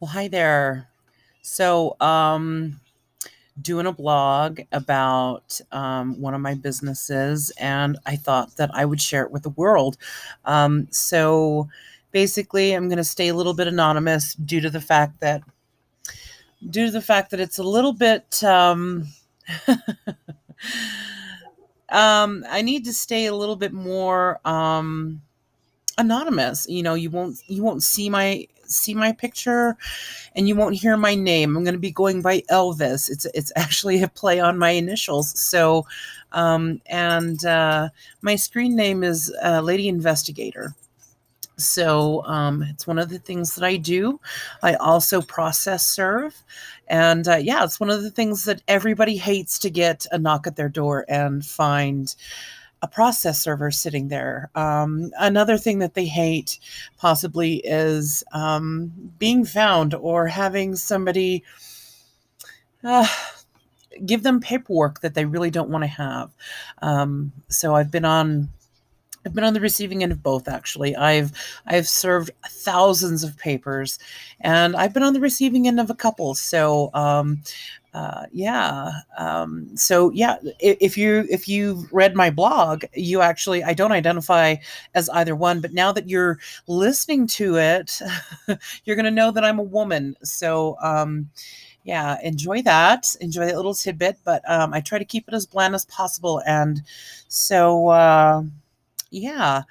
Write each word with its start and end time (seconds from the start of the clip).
Well, 0.00 0.10
hi 0.10 0.28
there. 0.28 0.88
So, 1.42 1.96
um, 2.00 2.80
doing 3.60 3.86
a 3.86 3.92
blog 3.92 4.60
about 4.72 5.60
um, 5.72 6.20
one 6.20 6.34
of 6.34 6.40
my 6.40 6.54
businesses, 6.54 7.52
and 7.58 7.98
I 8.06 8.16
thought 8.16 8.56
that 8.56 8.70
I 8.74 8.84
would 8.86 9.00
share 9.00 9.22
it 9.24 9.30
with 9.32 9.42
the 9.44 9.50
world. 9.50 9.96
Um, 10.46 10.88
so, 10.90 11.68
basically, 12.12 12.72
I'm 12.72 12.88
going 12.88 12.96
to 12.98 13.04
stay 13.04 13.28
a 13.28 13.34
little 13.34 13.54
bit 13.54 13.68
anonymous 13.68 14.34
due 14.34 14.60
to 14.62 14.70
the 14.70 14.80
fact 14.80 15.20
that 15.20 15.42
due 16.68 16.86
to 16.86 16.92
the 16.92 17.02
fact 17.02 17.30
that 17.30 17.40
it's 17.40 17.58
a 17.58 17.62
little 17.62 17.92
bit 17.92 18.42
um, 18.44 19.06
um, 21.88 22.44
I 22.48 22.62
need 22.62 22.84
to 22.84 22.92
stay 22.92 23.26
a 23.26 23.34
little 23.34 23.56
bit 23.56 23.72
more 23.72 24.40
um, 24.46 25.22
anonymous. 25.98 26.66
You 26.68 26.82
know, 26.82 26.94
you 26.94 27.10
won't 27.10 27.38
you 27.48 27.62
won't 27.62 27.82
see 27.82 28.10
my 28.10 28.46
see 28.70 28.94
my 28.94 29.12
picture 29.12 29.76
and 30.34 30.48
you 30.48 30.56
won't 30.56 30.76
hear 30.76 30.96
my 30.96 31.14
name. 31.14 31.56
I'm 31.56 31.64
going 31.64 31.74
to 31.74 31.80
be 31.80 31.90
going 31.90 32.22
by 32.22 32.42
Elvis. 32.50 33.10
It's 33.10 33.26
it's 33.34 33.52
actually 33.56 34.02
a 34.02 34.08
play 34.08 34.40
on 34.40 34.58
my 34.58 34.70
initials. 34.70 35.38
So 35.38 35.86
um, 36.32 36.80
and 36.86 37.44
uh, 37.44 37.88
my 38.22 38.36
screen 38.36 38.76
name 38.76 39.02
is 39.02 39.32
uh, 39.42 39.60
Lady 39.60 39.88
Investigator. 39.88 40.74
So 41.60 42.24
um, 42.24 42.62
it's 42.62 42.86
one 42.86 42.98
of 42.98 43.10
the 43.10 43.18
things 43.18 43.54
that 43.54 43.64
I 43.64 43.76
do. 43.76 44.18
I 44.62 44.74
also 44.74 45.20
process 45.20 45.86
serve. 45.86 46.42
And 46.88 47.28
uh, 47.28 47.36
yeah, 47.36 47.64
it's 47.64 47.78
one 47.78 47.90
of 47.90 48.02
the 48.02 48.10
things 48.10 48.44
that 48.44 48.62
everybody 48.66 49.16
hates 49.16 49.58
to 49.60 49.70
get 49.70 50.06
a 50.10 50.18
knock 50.18 50.46
at 50.46 50.56
their 50.56 50.68
door 50.68 51.04
and 51.08 51.44
find 51.44 52.14
a 52.82 52.88
process 52.88 53.40
server 53.40 53.70
sitting 53.70 54.08
there. 54.08 54.50
Um, 54.54 55.10
another 55.18 55.58
thing 55.58 55.80
that 55.80 55.94
they 55.94 56.06
hate 56.06 56.58
possibly 56.98 57.56
is 57.56 58.24
um, 58.32 58.92
being 59.18 59.44
found 59.44 59.94
or 59.94 60.26
having 60.26 60.76
somebody 60.76 61.44
uh, 62.82 63.06
give 64.06 64.22
them 64.22 64.40
paperwork 64.40 65.00
that 65.00 65.14
they 65.14 65.24
really 65.24 65.50
don't 65.50 65.68
want 65.68 65.84
to 65.84 65.88
have. 65.88 66.30
Um, 66.82 67.32
so 67.48 67.74
I've 67.74 67.90
been 67.90 68.04
on 68.04 68.48
I've 69.24 69.34
been 69.34 69.44
on 69.44 69.54
the 69.54 69.60
receiving 69.60 70.02
end 70.02 70.12
of 70.12 70.22
both 70.22 70.48
actually. 70.48 70.96
I've 70.96 71.32
I've 71.66 71.88
served 71.88 72.30
thousands 72.48 73.22
of 73.22 73.36
papers 73.36 73.98
and 74.40 74.74
I've 74.76 74.94
been 74.94 75.02
on 75.02 75.12
the 75.12 75.20
receiving 75.20 75.68
end 75.68 75.78
of 75.78 75.90
a 75.90 75.94
couple. 75.94 76.34
So 76.34 76.90
um, 76.94 77.42
uh, 77.92 78.26
yeah. 78.32 78.92
Um, 79.18 79.76
so 79.76 80.10
yeah, 80.10 80.36
if, 80.60 80.96
you 80.96 81.26
if 81.28 81.48
you've 81.48 81.92
read 81.92 82.14
my 82.14 82.30
blog, 82.30 82.84
you 82.94 83.20
actually 83.20 83.64
I 83.64 83.74
don't 83.74 83.92
identify 83.92 84.56
as 84.94 85.08
either 85.10 85.34
one, 85.34 85.60
but 85.60 85.72
now 85.72 85.90
that 85.92 86.08
you're 86.08 86.38
listening 86.68 87.26
to 87.28 87.56
it, 87.56 88.00
you're 88.84 88.96
gonna 88.96 89.10
know 89.10 89.32
that 89.32 89.44
I'm 89.44 89.58
a 89.58 89.64
woman. 89.64 90.14
So 90.22 90.76
um, 90.80 91.28
yeah, 91.82 92.18
enjoy 92.22 92.62
that. 92.62 93.16
Enjoy 93.20 93.46
that 93.46 93.56
little 93.56 93.74
tidbit, 93.74 94.18
but 94.24 94.48
um, 94.48 94.72
I 94.72 94.80
try 94.80 94.98
to 94.98 95.04
keep 95.04 95.26
it 95.26 95.34
as 95.34 95.46
bland 95.46 95.74
as 95.74 95.86
possible. 95.86 96.42
And 96.46 96.82
so 97.26 97.88
uh, 97.88 98.42
yeah. 99.10 99.62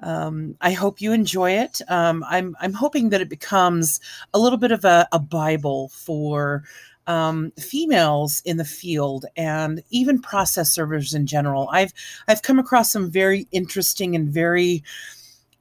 Um, 0.00 0.56
I 0.60 0.72
hope 0.72 1.00
you 1.00 1.12
enjoy 1.12 1.52
it. 1.52 1.80
Um, 1.88 2.24
I'm 2.28 2.56
I'm 2.60 2.74
hoping 2.74 3.10
that 3.10 3.20
it 3.22 3.28
becomes 3.30 4.00
a 4.34 4.38
little 4.38 4.58
bit 4.58 4.72
of 4.72 4.84
a, 4.84 5.08
a 5.12 5.18
Bible 5.18 5.88
for 5.90 6.64
um, 7.06 7.52
females 7.58 8.42
in 8.44 8.58
the 8.58 8.64
field 8.64 9.26
and 9.36 9.82
even 9.90 10.20
process 10.22 10.72
servers 10.72 11.14
in 11.14 11.26
general. 11.26 11.68
I've 11.72 11.92
I've 12.28 12.42
come 12.42 12.58
across 12.58 12.92
some 12.92 13.10
very 13.10 13.48
interesting 13.52 14.16
and 14.16 14.28
very 14.30 14.82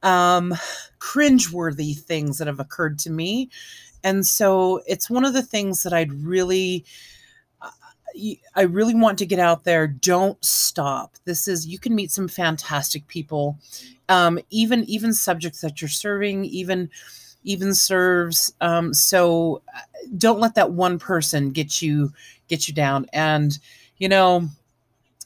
um, 0.04 0.54
cringeworthy 1.00 1.98
things 1.98 2.38
that 2.38 2.48
have 2.48 2.60
occurred 2.60 3.00
to 3.00 3.12
me, 3.12 3.50
and 4.04 4.26
so 4.26 4.82
it's 4.88 5.10
one 5.10 5.26
of 5.26 5.34
the 5.34 5.44
things 5.44 5.84
that 5.84 5.94
I'd 5.94 6.14
really. 6.14 6.86
I 8.56 8.62
really 8.64 8.96
want 8.96 9.18
to 9.20 9.26
get 9.26 9.40
out 9.40 9.64
there. 9.64 9.88
Don't 9.88 10.44
stop. 10.44 11.16
This 11.26 11.48
is 11.48 11.68
you 11.68 11.80
can 11.80 11.96
meet 11.96 12.12
some 12.12 12.28
fantastic 12.28 13.08
people, 13.08 13.58
um, 14.10 14.40
even 14.50 14.84
even 14.86 15.14
subjects 15.14 15.62
that 15.62 15.82
you're 15.82 15.90
serving, 15.90 16.46
even 16.46 16.90
even 17.44 17.74
serves. 17.74 18.54
Um, 18.62 18.94
so 18.94 19.62
uh, 19.76 19.80
don't 20.18 20.40
let 20.40 20.56
that 20.56 20.72
one 20.72 21.00
person 21.00 21.52
get 21.52 21.82
you 21.82 22.12
get 22.48 22.68
you 22.68 22.74
down. 22.74 23.06
And 23.14 23.58
you 23.98 24.10
know, 24.10 24.50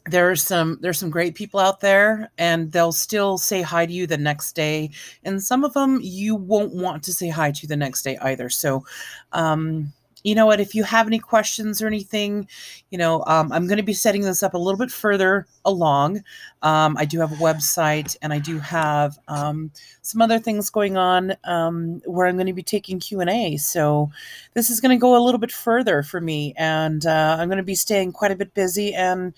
there 0.05 0.29
are 0.29 0.35
some 0.35 0.77
there's 0.81 0.99
some 0.99 1.09
great 1.09 1.33
people 1.35 1.59
out 1.59 1.79
there 1.79 2.29
and 2.37 2.71
they'll 2.71 2.91
still 2.91 3.37
say 3.37 3.61
hi 3.61 3.85
to 3.85 3.91
you 3.91 4.05
the 4.05 4.17
next 4.17 4.53
day 4.53 4.91
and 5.23 5.41
some 5.41 5.63
of 5.63 5.73
them 5.73 5.99
you 6.01 6.35
won't 6.35 6.73
want 6.73 7.01
to 7.03 7.11
say 7.11 7.27
hi 7.27 7.51
to 7.51 7.65
the 7.65 7.75
next 7.75 8.03
day 8.03 8.17
either 8.21 8.47
so 8.47 8.85
um 9.31 9.91
you 10.25 10.33
know 10.33 10.47
what, 10.47 10.59
if 10.59 10.73
you 10.73 10.83
have 10.83 11.05
any 11.05 11.19
questions 11.19 11.83
or 11.83 11.87
anything, 11.87 12.47
you 12.89 12.97
know, 12.97 13.23
um, 13.27 13.51
I'm 13.51 13.67
going 13.67 13.77
to 13.77 13.83
be 13.83 13.93
setting 13.93 14.23
this 14.23 14.41
up 14.41 14.55
a 14.55 14.57
little 14.57 14.79
bit 14.79 14.89
further 14.89 15.45
along. 15.63 16.23
Um, 16.63 16.97
I 16.97 17.05
do 17.05 17.19
have 17.19 17.31
a 17.31 17.35
website 17.35 18.17
and 18.23 18.33
I 18.33 18.39
do 18.39 18.57
have 18.57 19.19
um, 19.27 19.71
some 20.01 20.23
other 20.23 20.39
things 20.39 20.71
going 20.71 20.97
on 20.97 21.35
um, 21.43 22.01
where 22.05 22.25
I'm 22.25 22.37
going 22.37 22.47
to 22.47 22.53
be 22.53 22.63
taking 22.63 22.99
Q&A. 22.99 23.57
So 23.57 24.09
this 24.55 24.71
is 24.71 24.81
going 24.81 24.97
to 24.97 25.01
go 25.01 25.15
a 25.15 25.23
little 25.23 25.39
bit 25.39 25.51
further 25.51 26.01
for 26.01 26.19
me 26.19 26.55
and 26.57 27.05
uh, 27.05 27.37
I'm 27.39 27.47
going 27.47 27.57
to 27.57 27.63
be 27.63 27.75
staying 27.75 28.11
quite 28.11 28.31
a 28.31 28.35
bit 28.35 28.55
busy 28.55 28.95
and 28.95 29.31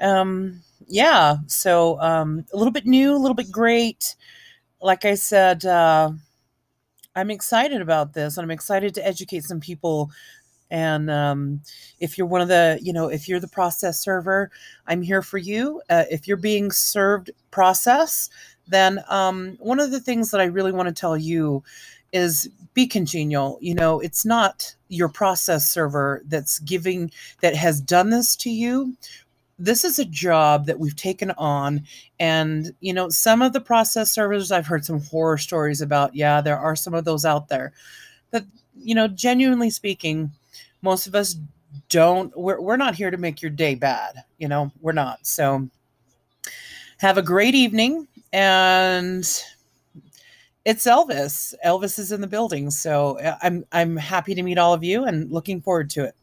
um, 0.00 0.62
yeah, 0.88 1.36
so 1.48 2.00
um, 2.00 2.46
a 2.50 2.56
little 2.56 2.72
bit 2.72 2.86
new, 2.86 3.14
a 3.14 3.20
little 3.20 3.34
bit 3.34 3.52
great. 3.52 4.16
Like 4.80 5.04
I 5.04 5.16
said, 5.16 5.66
uh, 5.66 6.12
I'm 7.16 7.30
excited 7.30 7.80
about 7.80 8.12
this, 8.12 8.36
and 8.36 8.44
I'm 8.44 8.50
excited 8.50 8.94
to 8.94 9.06
educate 9.06 9.44
some 9.44 9.60
people. 9.60 10.10
And 10.70 11.10
um, 11.10 11.60
if 12.00 12.18
you're 12.18 12.26
one 12.26 12.40
of 12.40 12.48
the, 12.48 12.78
you 12.82 12.92
know, 12.92 13.08
if 13.08 13.28
you're 13.28 13.40
the 13.40 13.48
process 13.48 14.00
server, 14.00 14.50
I'm 14.86 15.02
here 15.02 15.22
for 15.22 15.38
you. 15.38 15.80
Uh, 15.88 16.04
if 16.10 16.26
you're 16.26 16.36
being 16.36 16.72
served 16.72 17.30
process, 17.50 18.30
then 18.66 19.04
um, 19.08 19.56
one 19.60 19.78
of 19.78 19.90
the 19.90 20.00
things 20.00 20.30
that 20.30 20.40
I 20.40 20.44
really 20.44 20.72
want 20.72 20.88
to 20.88 20.94
tell 20.94 21.16
you 21.16 21.62
is 22.12 22.48
be 22.72 22.86
congenial. 22.86 23.58
You 23.60 23.74
know, 23.74 24.00
it's 24.00 24.24
not 24.24 24.74
your 24.88 25.08
process 25.08 25.70
server 25.70 26.22
that's 26.26 26.58
giving, 26.60 27.10
that 27.40 27.54
has 27.54 27.80
done 27.80 28.10
this 28.10 28.34
to 28.36 28.50
you 28.50 28.96
this 29.58 29.84
is 29.84 29.98
a 29.98 30.04
job 30.04 30.66
that 30.66 30.78
we've 30.78 30.96
taken 30.96 31.30
on 31.32 31.82
and 32.18 32.74
you 32.80 32.92
know 32.92 33.08
some 33.08 33.42
of 33.42 33.52
the 33.52 33.60
process 33.60 34.12
servers 34.12 34.50
i've 34.50 34.66
heard 34.66 34.84
some 34.84 35.00
horror 35.00 35.38
stories 35.38 35.80
about 35.80 36.14
yeah 36.14 36.40
there 36.40 36.58
are 36.58 36.76
some 36.76 36.94
of 36.94 37.04
those 37.04 37.24
out 37.24 37.48
there. 37.48 37.72
But 38.30 38.44
you 38.76 38.94
know 38.94 39.08
genuinely 39.08 39.70
speaking 39.70 40.32
most 40.82 41.06
of 41.06 41.14
us 41.14 41.36
don't 41.88 42.36
we're, 42.36 42.60
we're 42.60 42.76
not 42.76 42.94
here 42.94 43.10
to 43.10 43.16
make 43.16 43.42
your 43.42 43.50
day 43.50 43.74
bad 43.74 44.24
you 44.38 44.48
know 44.48 44.72
we're 44.80 44.92
not. 44.92 45.26
So 45.26 45.68
have 46.98 47.18
a 47.18 47.22
great 47.22 47.54
evening 47.54 48.08
and 48.32 49.24
it's 50.64 50.86
elvis. 50.86 51.54
Elvis 51.64 51.98
is 51.98 52.10
in 52.10 52.20
the 52.20 52.26
building 52.26 52.70
so 52.70 53.18
uh, 53.20 53.36
i'm 53.42 53.64
i'm 53.70 53.96
happy 53.96 54.34
to 54.34 54.42
meet 54.42 54.58
all 54.58 54.74
of 54.74 54.82
you 54.82 55.04
and 55.04 55.30
looking 55.30 55.60
forward 55.60 55.90
to 55.90 56.04
it 56.04 56.16